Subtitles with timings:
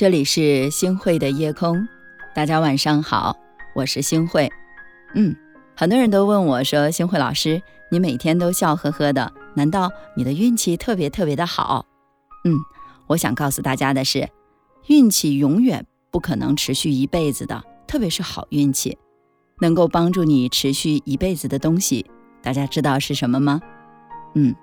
[0.00, 1.86] 这里是星慧的夜空，
[2.34, 3.36] 大家晚上好，
[3.74, 4.50] 我是星慧。
[5.14, 5.36] 嗯，
[5.76, 11.84] 很多人都问我说：“星慧老师，你每天都笑呵呵的，难道你的运气特别特别的好？”
[12.48, 12.56] 嗯，
[13.08, 14.26] 我想告诉大家的是，
[14.86, 18.96] 运气永远不可能持续一辈子的，特别是好运气，
[19.60, 22.06] 能够帮助你持续一辈子的东西，
[22.40, 23.60] 大家知道是什么吗？
[24.34, 24.56] 嗯，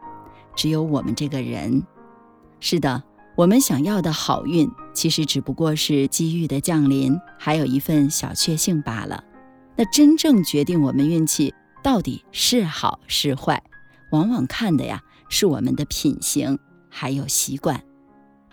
[0.55, 1.83] 只有我们这个人。
[2.59, 3.03] 是的。
[3.37, 9.23] 我们想要的好运，其实只不过是机遇的降临，还有一份小确幸罢了。
[9.75, 13.61] 那真正决定我们运气到底是好是坏，
[14.11, 16.57] 往往看的呀是我们的品行
[16.89, 17.79] 还有习惯。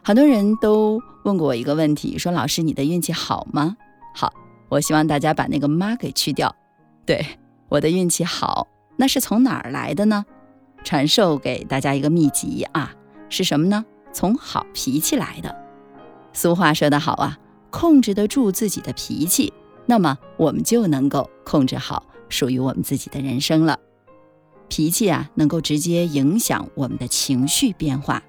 [0.03, 3.79] 很多人都问过我一个问题，说老师你的运气好吗？
[4.15, 4.35] 好，
[4.69, 6.55] 我希望大家把那个妈给去掉。
[7.07, 7.25] 对，
[7.71, 10.27] 我的运气好，那是从哪儿来的呢？
[10.85, 12.93] 传授给大家一个秘籍啊，
[13.31, 13.83] 是什么呢？
[14.15, 15.55] 从好脾气来的，
[16.33, 17.39] 俗话说得好啊，
[17.71, 19.53] 控制得住自己的脾气，
[19.87, 23.79] 那么我们就能够控制好属于我们自己的人生了。
[24.69, 28.23] 脾气啊，能够直接影响我们的情绪变化，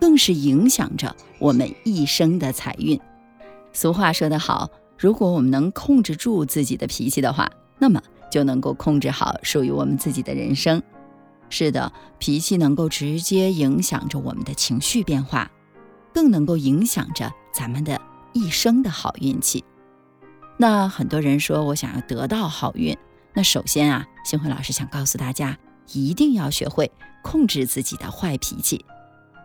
[0.00, 2.98] 更是影响着我们一生的财运。
[3.72, 10.82] 俗话说得好，如果我们能控制住自己的脾气的话，那么就能够控制好属于我们自己的人生。
[11.48, 15.50] 是的，脾气能够直接影响着我们的情绪变化，
[16.12, 18.00] 更能够影响着咱们的
[18.32, 19.64] 一生的好运气。
[20.58, 22.96] 那很多人说我想要得到好运，
[23.32, 25.56] 那首先啊，星辉老师想告诉大家，
[25.92, 26.90] 一定要学会
[27.22, 28.84] 控制自己的坏脾气，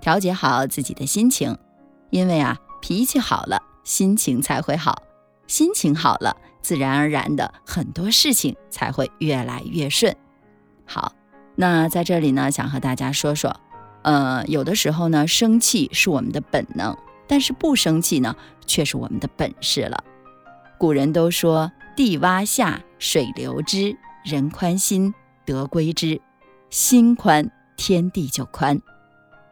[0.02, 1.55] 调节好自己的心情，
[2.09, 5.03] 因为啊，脾气好了，心情才会好，
[5.45, 10.16] 心情好了，自然而然的很多事情才会越来越顺。
[10.85, 11.13] 好。
[11.55, 13.59] 那在这里呢，想和大家说说，
[14.03, 18.35] 呃，有的时候呢，生气是我们的本能，但是不生气呢，
[18.66, 20.03] 却是我们的本事了。
[20.79, 25.13] 古人都说：“地洼下，水流之；人宽心，
[25.45, 26.19] 德归之。
[26.69, 28.81] 心宽，天地就宽。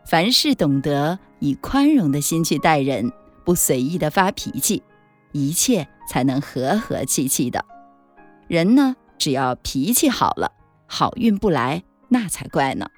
[0.05, 3.11] 凡事懂得以宽容的心去待人，
[3.43, 4.81] 不随意的发脾气，
[5.33, 7.63] 一切才能和和气气的。
[8.47, 10.53] 人呢，只要脾气好了，
[10.87, 12.89] 好运不来。”那才怪呢。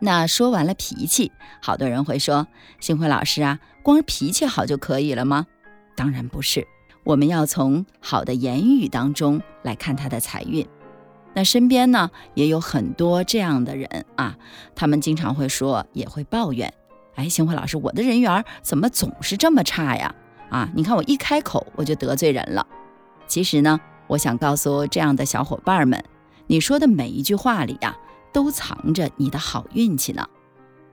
[0.00, 2.46] 那说完了脾气，好多人会说
[2.78, 5.46] ：“星辉老师啊，光脾气好就可以了吗？”
[5.96, 6.64] 当然不是，
[7.02, 10.64] 我们要从好的言语当中来看他的财运。
[11.34, 14.36] 那身边呢也有很多这样的人啊，
[14.76, 16.72] 他们经常会说，也会抱怨
[17.16, 20.14] ：“哎，星辉老师，我的人缘怎么总是这么差呀？
[20.48, 22.64] 啊，你看我一开口我就得罪人了。”
[23.28, 23.78] 其实呢，
[24.08, 26.02] 我想告诉这样的小伙伴们，
[26.46, 27.96] 你说的每一句话里呀，
[28.32, 30.26] 都藏着你的好运气呢。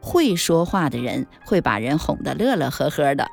[0.02, 3.28] 会说话的人会把人哄得乐乐呵呵的，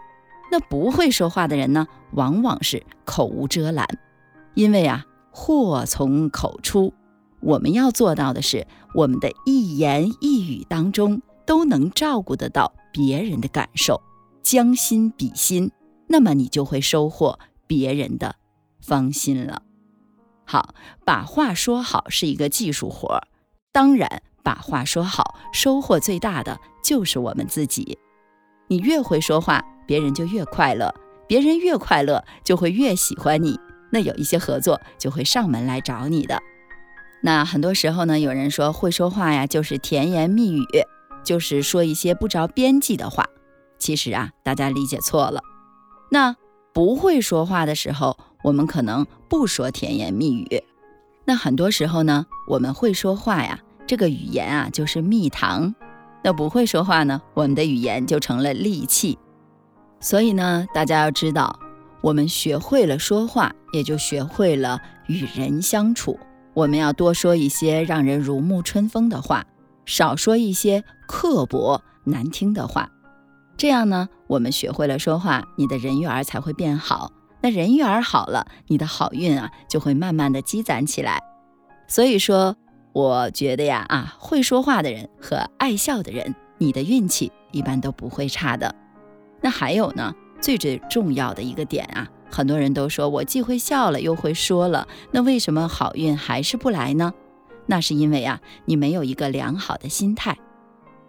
[0.51, 3.87] 那不会说话的人呢，往往是口无遮拦。
[4.55, 6.95] 因为啊，祸从口出，
[7.41, 14.01] 我们要做到的是，我们的一言一语当中都能照顾得到别人的感受，
[14.43, 15.71] 将心比心，
[16.07, 18.37] 那么你就会收获别人的。
[18.83, 19.63] 放心了，
[20.45, 23.29] 好，把话说好是一个技术活儿。
[23.71, 27.97] 当然，把话说好，收获最大的就是我们自己。
[28.67, 30.93] 你越会说话，别人就越快乐；
[31.29, 33.59] 别人越快乐，就会越喜欢你。
[33.91, 36.43] 那有一些合作就会上门来找你的。
[37.23, 40.67] 那很多时候呢，有人说会说话呀，就是甜言蜜语，
[41.23, 43.27] 就是说一些不着边际的话。
[43.79, 45.41] 其实啊，大家理解错了。
[46.11, 46.37] 那
[46.73, 48.19] 不会说话的时候。
[48.43, 50.63] 我们可能不说甜言蜜语，
[51.25, 55.73] 那很多时候呢，我们会说话呀，这个语言啊就是蜜糖；
[56.23, 59.19] 那不会说话呢，我们的语言就成了利器。
[60.01, 61.59] 所以呢，大家要知道，
[62.01, 66.19] 我们学会了说话，也就学会了与人相处。
[66.55, 69.47] 我们要多说一些让人如沐春风的话，
[69.87, 72.91] 少说一些刻薄难听的话。
[73.57, 77.13] 这样呢，我们学会了说话，你的人缘才会变好。
[77.43, 81.21] 那人缘好了，你的好运啊就会慢慢的积攒起来。
[81.89, 82.57] 所以说，
[82.93, 88.73] 我觉得呀，啊，会说话的人和爱笑的人，你的运气一般都不会差的。
[89.41, 97.13] 那还有呢，最最重要的一个点啊，很多人都说我既会笑了又会说了，那为什么好运还是不来呢？
[97.67, 100.39] 那是因为啊，你没有一个良好的心态。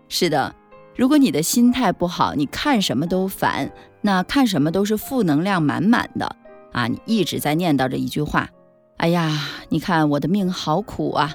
[0.09, 0.55] 是的。
[0.95, 6.35] 如果你的心态不好，你看什么都烦，那看什么都是负能量满满的
[6.71, 6.87] 啊！
[6.87, 8.49] 你一直在念叨着一句话
[8.97, 11.33] ：“哎呀，你看我的命好苦啊！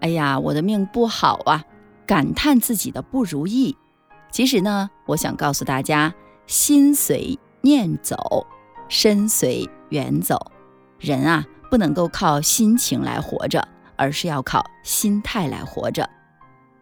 [0.00, 1.64] 哎呀，我的命不好啊！”
[2.06, 3.76] 感叹自己的不如意。
[4.30, 6.14] 其实呢，我想告诉大家，
[6.46, 8.46] 心随念走，
[8.88, 10.52] 身随缘走。
[10.98, 13.66] 人啊，不能够靠心情来活着，
[13.96, 16.08] 而是要靠心态来活着。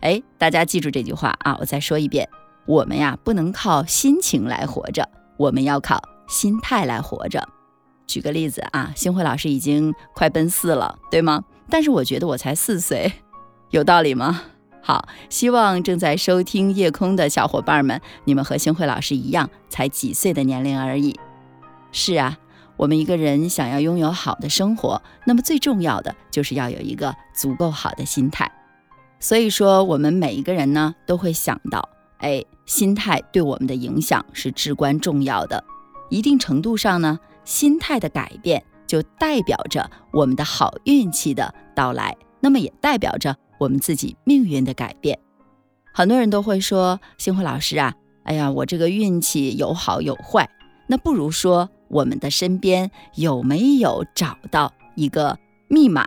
[0.01, 1.57] 哎，大家记住这句话啊！
[1.61, 2.29] 我再说一遍，
[2.67, 7.49] 我们呀，不能靠心情来活着，我们要靠心态来活着。
[8.07, 11.45] 举个例子啊，星辉老师已经快奔四了，对吗？
[11.69, 13.13] 但是我觉得我才四岁，
[13.71, 14.43] 有道理吗？
[14.81, 21.19] 好，希望正在收听夜空的小伙伴们，你们和星辉老师一样，才几岁的年龄而已。
[21.91, 22.39] 是啊，
[22.77, 28.51] 我们一个人想要拥有好的生活，那么最重要的就是要有一个足够好的心态。
[29.21, 31.89] 所以说，我们每一个人呢，都会想到，
[32.19, 35.63] 哎，心态对我们的影响是至关重要的。
[36.09, 45.19] 一定程度上呢，心态的改变就代表着我们的好运气的到来，那么也代表着我们自己命运的改变。
[45.93, 50.49] 很多人都会说，星辉老师啊，哎呀，我这个运气有好有坏。
[50.87, 56.07] 那不如说，我们的身边有没有找到一个密码？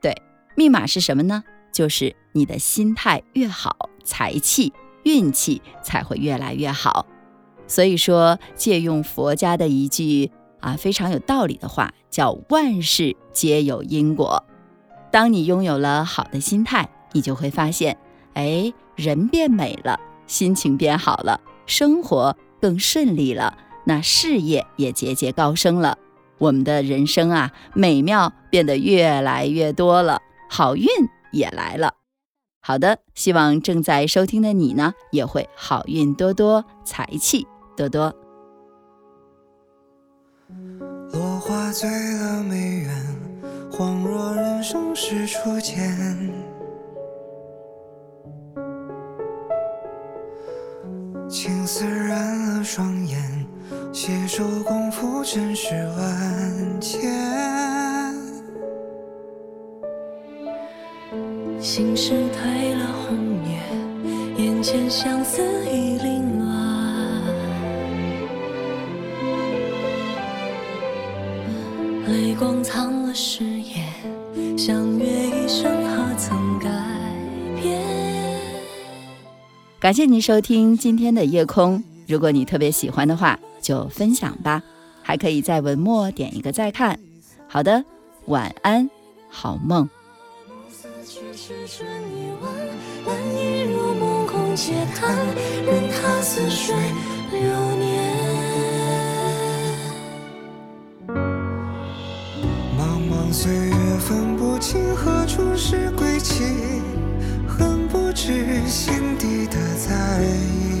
[0.00, 0.14] 对，
[0.54, 1.42] 密码是什么呢？
[1.72, 4.72] 就是你的心态越好，财气、
[5.02, 7.06] 运气才会越来越好。
[7.66, 10.30] 所以说，借用佛家的一句
[10.60, 14.44] 啊非常有道理的话，叫“万事皆有因果”。
[15.10, 17.96] 当你拥有了好的心态，你就会发现，
[18.34, 25.96] 哎，人变美了，心情变好了，生活更顺利了，那事业也节节高升了，
[26.38, 30.20] 我们的人生啊，美妙变得越来越多了，
[30.50, 30.86] 好运
[31.32, 31.94] 也来了。
[32.60, 37.46] 好的，希望正在收听的你呢，也会好运多多，财气。
[37.76, 38.14] 多多。
[41.12, 42.90] 落花醉了眉眼，
[43.70, 45.74] 恍若人生是初见。
[51.28, 53.46] 青丝染了双眼，
[53.90, 58.11] 携手共赴尘世万千。
[61.74, 63.16] 心事褪了红
[63.48, 67.22] 叶，眼前相思已凌乱。
[72.08, 73.88] 泪光藏了誓言，
[74.58, 76.68] 相约一生何曾改
[77.62, 77.80] 变？
[79.80, 81.82] 感谢您收听今天的夜空。
[82.06, 84.62] 如果你特别喜欢的话，就分享吧，
[85.00, 87.00] 还可以在文末点一个再看。
[87.48, 87.82] 好的，
[88.26, 88.90] 晚安，
[89.30, 89.88] 好梦。
[91.14, 92.50] 痴痴春已晚
[93.04, 95.14] 兰以如梦空嗟叹
[95.62, 96.74] 任他似水
[97.30, 98.14] 流年
[102.78, 106.44] 茫茫岁月分不清何处是归期
[107.46, 110.71] 恨不知心底的在意。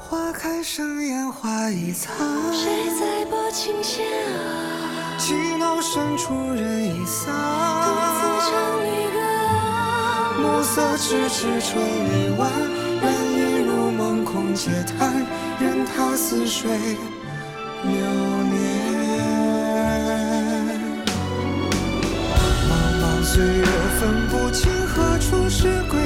[0.00, 2.16] 花开生烟花易残，
[2.52, 4.57] 谁在拨琴弦啊？
[5.18, 7.34] 寂寥深处人已散，
[7.84, 8.50] 独自唱
[8.84, 9.18] 离歌。
[10.40, 12.48] 暮色迟迟春已晚，
[13.02, 15.26] 人已入梦空嗟叹，
[15.58, 16.70] 任他似水
[17.82, 18.56] 流年。
[22.70, 22.72] 茫
[23.02, 23.64] 茫岁月
[23.98, 25.97] 分不清何处是归